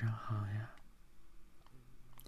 [0.00, 0.70] 早上好呀，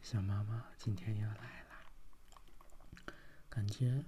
[0.02, 3.14] 小妈妈今天又来了，
[3.48, 4.04] 感觉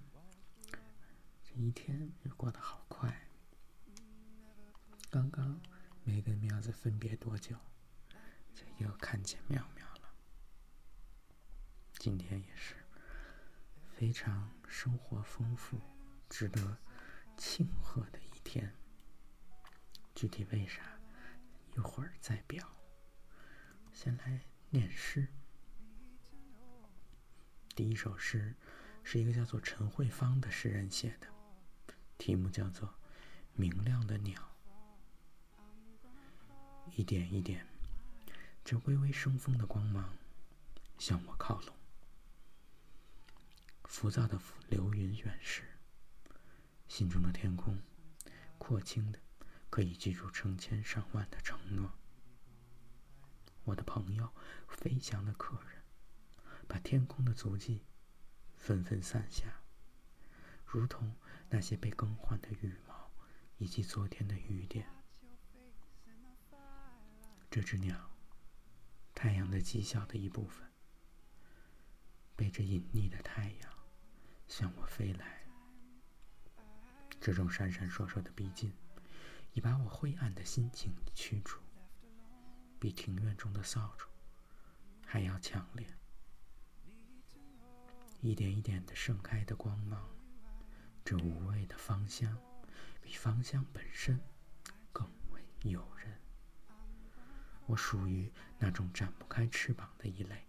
[1.42, 3.26] 这一天又过得好快。
[5.08, 5.58] 刚刚
[6.02, 7.56] 没跟喵子分别多久，
[8.54, 10.14] 就又看见喵喵了。
[11.94, 12.74] 今天也是
[13.96, 15.80] 非常生活丰富、
[16.28, 16.76] 值得
[17.38, 18.74] 庆贺的一天。
[20.14, 20.82] 具体为啥，
[21.74, 22.70] 一会儿再表。
[23.94, 24.40] 先来
[24.70, 25.28] 念诗。
[27.76, 28.54] 第一首诗
[29.04, 31.28] 是一个叫做陈慧芳的诗人写的，
[32.18, 32.88] 题目叫做
[33.54, 34.42] 《明亮的鸟》。
[36.96, 37.66] 一点一点，
[38.64, 40.12] 这微微生风的光芒
[40.98, 41.74] 向我靠拢。
[43.84, 44.38] 浮躁的
[44.68, 45.62] 流云远逝，
[46.88, 47.80] 心中的天空
[48.58, 49.20] 廓清的，
[49.70, 51.92] 可以记住成千上万的承诺。
[53.64, 54.30] 我的朋友，
[54.68, 55.82] 飞翔的客人，
[56.68, 57.82] 把天空的足迹
[58.54, 59.62] 纷纷散下，
[60.66, 61.16] 如同
[61.48, 63.10] 那些被更换的羽毛，
[63.56, 64.86] 以及昨天的雨点。
[67.50, 68.10] 这只鸟，
[69.14, 70.70] 太阳的极小的一部分，
[72.36, 73.72] 背着隐匿的太阳
[74.46, 75.42] 向我飞来。
[77.18, 78.70] 这种闪闪烁烁的逼近，
[79.54, 81.63] 已把我灰暗的心情驱逐。
[82.84, 84.04] 比庭院中的扫帚
[85.06, 85.86] 还要强烈，
[88.20, 90.06] 一点一点的盛开的光芒，
[91.02, 92.38] 这无味的芳香，
[93.00, 94.20] 比芳香本身
[94.92, 96.20] 更为诱人。
[97.64, 100.46] 我属于那种展不开翅膀的一类，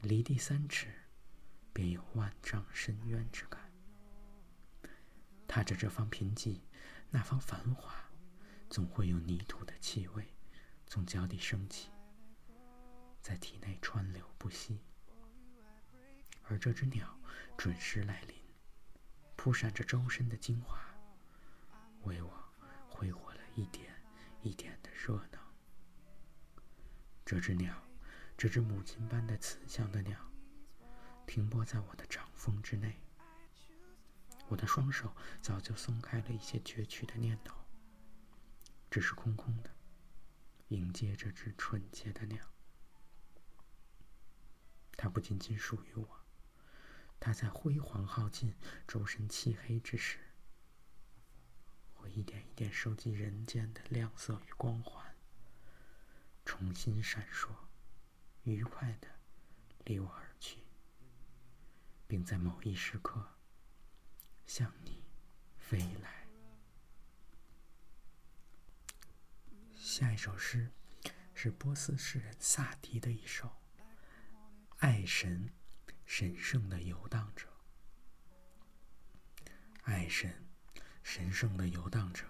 [0.00, 0.90] 离地三尺，
[1.74, 3.60] 便有万丈深渊之感。
[5.46, 6.62] 踏着这方贫瘠，
[7.10, 8.10] 那方繁华，
[8.70, 10.32] 总会有泥土的气味。
[10.92, 11.88] 从脚底升起，
[13.22, 14.78] 在体内川流不息。
[16.42, 17.18] 而这只鸟
[17.56, 18.36] 准时来临，
[19.34, 20.78] 铺闪着周身的精华，
[22.02, 22.30] 为我
[22.90, 23.90] 挥霍了一点
[24.42, 25.40] 一点的热能。
[27.24, 27.74] 这只鸟，
[28.36, 30.18] 这只母亲般的慈祥的鸟，
[31.26, 33.00] 停泊在我的掌风之内。
[34.46, 35.10] 我的双手
[35.40, 37.56] 早就松开了一些攫取的念头，
[38.90, 39.70] 只是空空的。
[40.72, 42.50] 迎接这只纯洁的鸟，
[44.96, 46.08] 它不仅仅属于我。
[47.20, 48.54] 它在辉煌耗尽、
[48.88, 50.18] 周身漆黑之时，
[51.92, 55.14] 会一点一点收集人间的亮色与光环，
[56.46, 57.50] 重新闪烁，
[58.44, 59.08] 愉快的
[59.84, 60.58] 离我而去，
[62.08, 63.36] 并在某一时刻
[64.46, 65.04] 向你
[65.58, 66.21] 飞来。
[69.92, 70.70] 下一首诗
[71.34, 73.46] 是波斯诗人萨迪的一首
[74.78, 75.50] 《爱神，
[76.06, 77.46] 神圣的游荡者》。
[79.82, 80.46] 爱神，
[81.02, 82.24] 神圣的游荡者，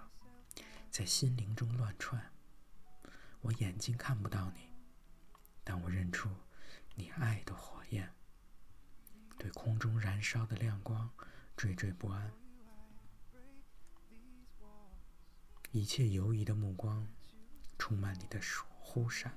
[0.90, 2.32] 在心灵中乱窜。
[3.42, 4.68] 我眼睛看不到你，
[5.62, 6.28] 但我认出
[6.96, 8.12] 你爱的火焰，
[9.38, 11.08] 对空中燃烧的亮光
[11.56, 12.32] 惴惴不安。
[15.70, 17.06] 一切犹疑的目光。
[17.82, 18.41] 充满你的
[18.78, 19.37] 忽闪，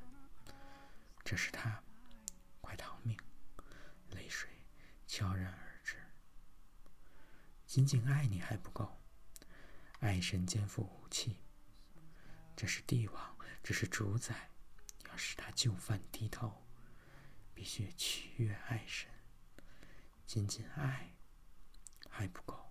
[1.24, 1.82] 这是他，
[2.62, 3.18] 快逃命！
[4.12, 4.48] 泪水
[5.08, 5.96] 悄然而至。
[7.66, 9.02] 仅仅爱你还不够，
[10.00, 11.40] 爱神肩负武器，
[12.56, 14.52] 这是帝王，这是主宰，
[15.10, 16.68] 要使他就范低头，
[17.56, 19.10] 必须取悦爱神。
[20.28, 21.16] 仅仅爱
[22.12, 22.65] 还不够。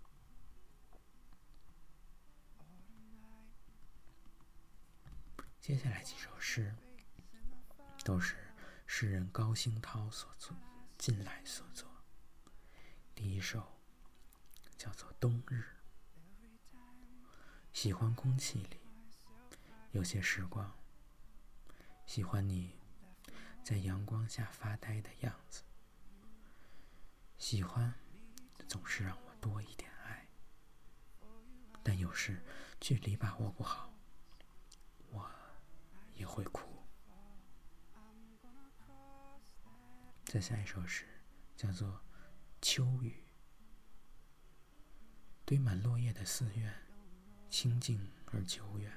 [5.67, 6.75] 接下来几首诗，
[8.05, 8.37] 都是
[8.85, 10.55] 诗人高兴涛所作、
[10.99, 11.89] 近来所作。
[13.15, 13.67] 第一首
[14.77, 15.65] 叫做《冬日》，
[17.73, 18.79] 喜欢空气里
[19.93, 20.71] 有些时光，
[22.05, 22.77] 喜欢你
[23.65, 25.63] 在阳光下发呆的样子，
[27.39, 27.95] 喜欢
[28.69, 30.29] 总是让我多一点爱，
[31.83, 32.45] 但有时
[32.79, 33.91] 距离把握不好。
[36.17, 36.63] 也会哭。
[40.35, 41.07] 再下一首诗，
[41.55, 41.89] 叫做
[42.61, 43.11] 《秋雨》。
[45.45, 46.75] 堆满落叶的寺院，
[47.49, 48.93] 清静而久远。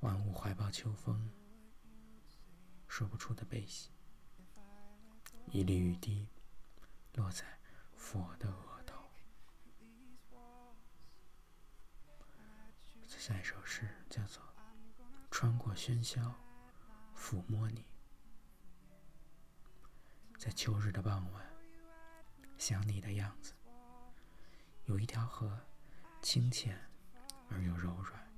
[0.00, 1.32] 万物怀抱秋风，
[2.88, 3.88] 说不出的悲喜。
[5.50, 6.28] 一粒雨滴，
[7.14, 7.58] 落在
[7.96, 9.02] 佛的额头。
[13.06, 14.42] 再下一首诗，叫做。
[15.30, 16.34] 穿过喧嚣，
[17.16, 17.82] 抚摸你。
[20.40, 21.46] 在秋日的傍晚，
[22.56, 23.52] 想你的样子。
[24.86, 25.66] 有一条河，
[26.22, 26.90] 清浅
[27.50, 28.32] 而又柔软，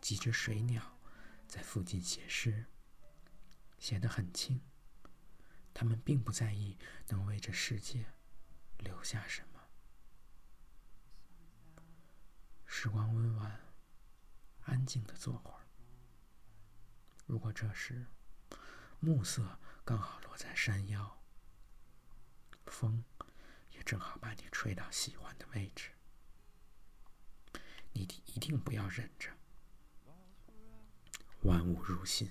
[0.00, 0.98] 几只水鸟
[1.46, 2.66] 在附近写诗，
[3.78, 4.60] 写得很轻。
[5.72, 8.04] 他们并不在意能为这世界
[8.78, 9.60] 留下什么。
[12.66, 13.60] 时光温婉，
[14.64, 15.60] 安静的坐会儿。
[17.24, 18.04] 如果这时
[18.98, 21.18] 暮色刚好落在山腰，
[22.66, 23.02] 风
[23.70, 25.92] 也正好把你吹到喜欢的位置，
[27.94, 29.30] 你一定不要忍着，
[31.40, 32.30] 万物入心，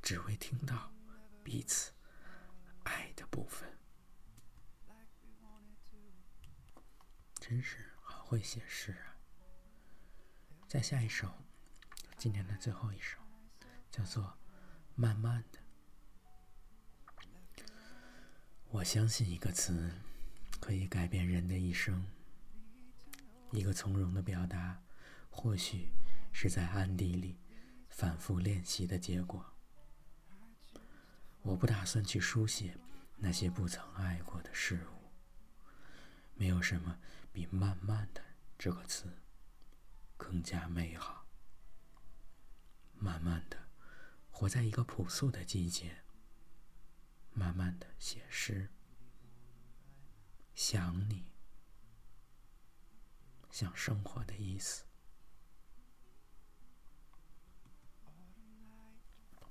[0.00, 0.92] 只为听到
[1.42, 1.92] 彼此
[2.84, 3.76] 爱的部分。
[7.40, 9.18] 真是好会写诗啊！
[10.68, 11.34] 再下一首，
[12.16, 13.18] 今天的最后一首，
[13.90, 14.22] 叫做
[14.94, 15.58] 《慢慢的》。
[18.72, 19.90] 我相信一个词
[20.60, 22.06] 可以改变人的一生。
[23.50, 24.80] 一个从容的表达，
[25.28, 25.88] 或许
[26.32, 27.36] 是在暗地里
[27.88, 29.44] 反复练习的结果。
[31.42, 32.76] 我不打算去书写
[33.16, 35.10] 那些不曾爱过的事物。
[36.36, 36.96] 没有什么
[37.32, 38.22] 比“慢慢的”
[38.56, 39.06] 这个词。
[40.16, 41.26] 更加美好。
[42.94, 43.56] 慢慢的，
[44.30, 46.04] 活在一个朴素的季节。
[47.40, 48.68] 慢慢的写诗，
[50.54, 51.32] 想你，
[53.50, 54.84] 想生活的意思。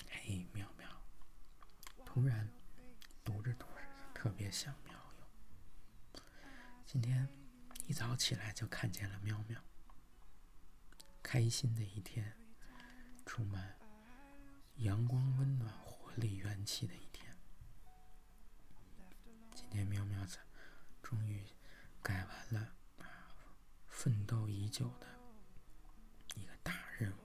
[0.07, 0.87] 嘿，喵喵，
[2.05, 2.47] 突然
[3.23, 3.81] 读着读着
[4.13, 4.93] 特别想喵。
[6.85, 7.27] 今天
[7.87, 9.59] 一早起来就看见了喵喵。
[11.23, 12.37] 开心的一天，
[13.25, 13.79] 充满
[14.75, 17.28] 阳光、温暖、活力、元气的一天。
[19.71, 20.39] 今天喵喵子
[21.03, 21.45] 终于
[22.01, 22.73] 改完了
[23.85, 25.05] 奋斗已久的
[26.33, 27.21] 一个大任务，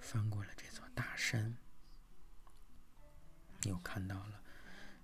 [0.00, 1.56] 翻过了这座大山，
[3.62, 4.42] 又看到了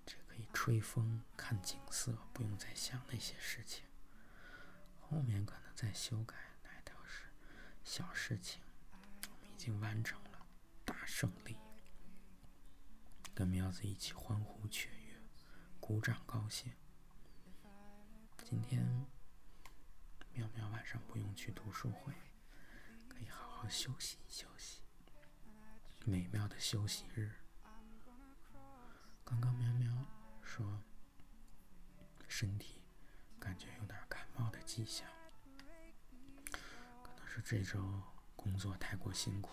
[0.05, 3.85] 这可以吹风、看景色，不用再想那些事情。
[4.99, 6.35] 后面可能再修改。
[6.65, 7.23] 那都是
[7.85, 8.61] 小事情，
[9.31, 10.45] 我们已经完成了
[10.85, 11.57] 大胜利，
[13.33, 15.06] 跟苗子一起欢呼雀跃，
[15.87, 16.73] 鼓掌高兴。
[18.45, 18.85] 今天
[20.33, 22.13] 喵喵晚上不用去读书会，
[23.09, 24.81] 可以好好休息休息，
[26.05, 27.31] 美妙的休息日。
[29.25, 30.05] 刚刚喵喵
[30.43, 30.83] 说
[32.27, 32.83] 身体
[33.39, 35.09] 感觉有点感冒的迹象。
[36.51, 38.03] 可能是这周
[38.35, 39.53] 工作太过辛苦，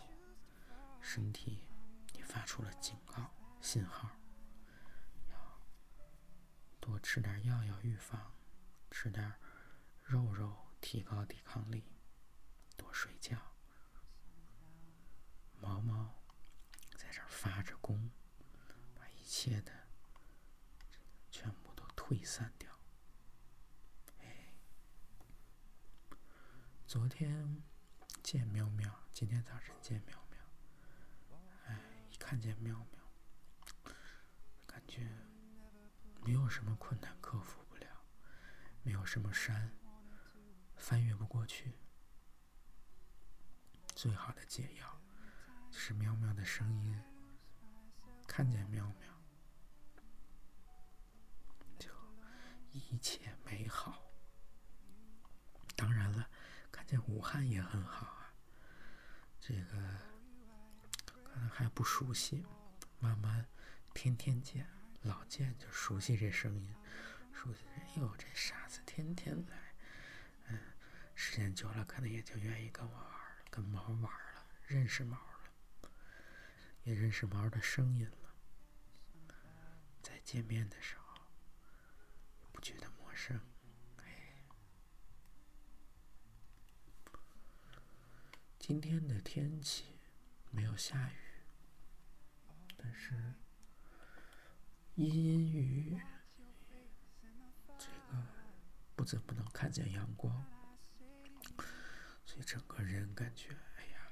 [0.99, 1.67] 身体
[2.15, 3.29] 也发出了警告
[3.61, 4.09] 信号，
[5.29, 5.61] 要
[6.79, 8.33] 多吃点药要预防，
[8.89, 9.35] 吃点
[10.01, 10.51] 肉肉
[10.81, 11.83] 提高抵抗力，
[12.75, 13.37] 多睡觉。
[15.61, 16.11] 毛毛
[16.95, 18.09] 在这儿发着功，
[18.95, 19.71] 把一切的
[21.29, 22.75] 全部都退散掉。
[24.21, 24.55] 哎，
[26.87, 27.61] 昨天。
[28.23, 30.39] 见喵喵，今天早晨见喵喵，
[31.67, 31.79] 哎，
[32.09, 33.93] 一看见喵喵，
[34.65, 35.07] 感觉
[36.25, 37.87] 没有什么困难克服不了，
[38.83, 39.71] 没有什么山
[40.75, 41.73] 翻越不过去。
[43.95, 45.01] 最好的解药
[45.71, 46.99] 是喵喵的声音，
[48.27, 49.13] 看见喵喵
[51.77, 51.89] 就
[52.71, 54.01] 一切美好。
[55.75, 56.29] 当然了。
[56.71, 58.33] 看见武汉也很好啊，
[59.39, 59.77] 这个
[61.05, 62.43] 可能还不熟悉，
[62.99, 63.47] 慢慢
[63.93, 64.67] 天天见，
[65.03, 66.75] 老见就熟悉这声音，
[67.33, 69.75] 熟悉哎呦这傻子天天来，
[70.47, 70.59] 嗯，
[71.13, 75.91] 时间久了可能也就愿意跟我玩了，跟猫玩了，认识猫了，
[76.83, 78.35] 也认识猫的声音了，
[80.01, 81.21] 在见面的时候
[82.53, 83.39] 不觉得陌生。
[83.97, 84.43] 哎
[88.57, 89.99] 今天的天气
[90.49, 91.17] 没有下雨，
[92.77, 93.33] 但是
[94.95, 96.01] 阴阴雨雨，
[97.79, 98.23] 这个
[98.95, 100.45] 不怎么能看见阳光，
[102.25, 104.07] 所以整个人感觉哎呀，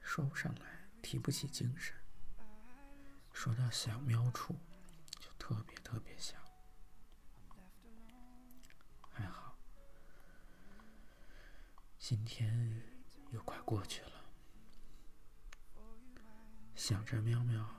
[0.00, 1.94] 说不上来，提不起精神。
[3.32, 4.54] 说到想喵处，
[5.18, 6.40] 就特别特别想，
[9.10, 9.58] 还好，
[11.98, 12.82] 今天。
[13.30, 14.24] 又快过去了，
[16.74, 17.77] 想着喵喵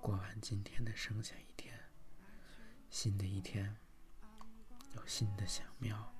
[0.00, 1.78] 过完今天的剩下一天，
[2.88, 3.76] 新的一天
[4.94, 6.14] 有新的想喵。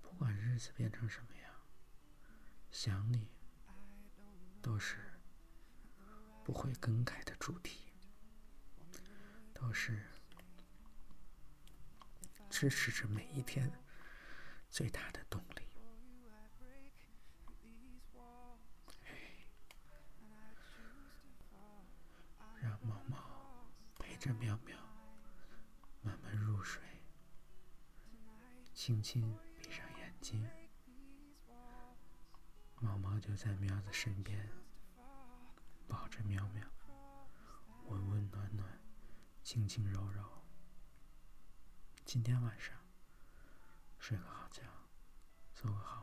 [0.00, 1.52] 不管日子变成什么样，
[2.70, 3.28] 想你
[4.62, 4.96] 都是
[6.44, 7.92] 不会更改的主题，
[9.52, 10.06] 都是
[12.48, 13.72] 支持着每一天
[14.70, 15.71] 最大的动力。
[24.22, 24.78] 着喵喵，
[26.00, 26.80] 慢慢入睡，
[28.72, 30.48] 轻轻闭上眼睛，
[32.76, 34.48] 毛毛就在喵的身边，
[35.88, 36.64] 抱着喵喵，
[37.86, 38.80] 温温暖暖，
[39.42, 40.22] 轻轻柔柔。
[42.04, 42.76] 今天晚上
[43.98, 44.62] 睡个好觉，
[45.52, 46.01] 做个好